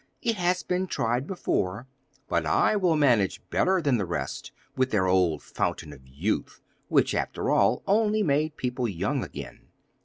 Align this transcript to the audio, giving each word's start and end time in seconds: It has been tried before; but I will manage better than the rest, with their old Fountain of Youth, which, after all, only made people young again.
It 0.23 0.35
has 0.37 0.63
been 0.63 0.87
tried 0.87 1.27
before; 1.27 1.85
but 2.27 2.43
I 2.43 2.75
will 2.75 2.95
manage 2.95 3.39
better 3.51 3.79
than 3.83 3.97
the 3.99 4.05
rest, 4.07 4.51
with 4.75 4.89
their 4.89 5.05
old 5.05 5.43
Fountain 5.43 5.93
of 5.93 6.07
Youth, 6.07 6.59
which, 6.87 7.13
after 7.13 7.51
all, 7.51 7.83
only 7.85 8.23
made 8.23 8.57
people 8.57 8.87
young 8.87 9.23
again. 9.23 9.67